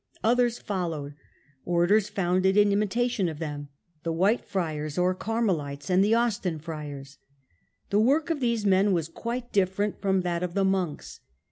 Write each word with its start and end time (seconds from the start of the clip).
Others 0.23 0.57
followed, 0.57 1.13
orders 1.63 2.09
founded 2.09 2.57
in 2.57 2.71
imitation 2.71 3.29
of 3.29 3.37
them— 3.37 3.69
the 4.03 4.11
White 4.11 4.43
Friars 4.43 4.97
(or 4.97 5.13
Carmelites) 5.13 5.91
and 5.91 6.03
the 6.03 6.15
Austin 6.15 6.57
Friars. 6.57 7.19
The 7.91 7.99
work 7.99 8.31
of 8.31 8.39
these 8.39 8.65
men 8.65 8.93
was 8.93 9.07
quite 9.07 9.51
different 9.53 10.01
from 10.01 10.21
that 10.21 10.41
of 10.41 10.55
the 10.55 10.65
monks. 10.65 11.19